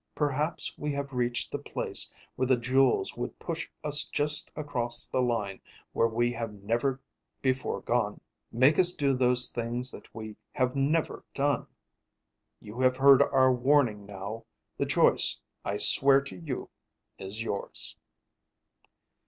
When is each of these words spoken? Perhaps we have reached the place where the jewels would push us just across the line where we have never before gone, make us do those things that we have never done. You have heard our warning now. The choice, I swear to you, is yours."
Perhaps 0.15 0.79
we 0.79 0.91
have 0.93 1.13
reached 1.13 1.51
the 1.51 1.59
place 1.59 2.11
where 2.35 2.47
the 2.47 2.57
jewels 2.57 3.15
would 3.15 3.37
push 3.37 3.69
us 3.83 4.03
just 4.07 4.49
across 4.55 5.05
the 5.05 5.21
line 5.21 5.61
where 5.93 6.07
we 6.07 6.31
have 6.33 6.53
never 6.63 6.99
before 7.43 7.81
gone, 7.81 8.19
make 8.51 8.79
us 8.79 8.93
do 8.95 9.13
those 9.13 9.51
things 9.51 9.91
that 9.91 10.11
we 10.11 10.35
have 10.53 10.75
never 10.75 11.23
done. 11.35 11.67
You 12.59 12.79
have 12.79 12.97
heard 12.97 13.21
our 13.21 13.53
warning 13.53 14.07
now. 14.07 14.45
The 14.75 14.87
choice, 14.87 15.39
I 15.63 15.77
swear 15.77 16.19
to 16.21 16.35
you, 16.35 16.71
is 17.19 17.43
yours." 17.43 17.95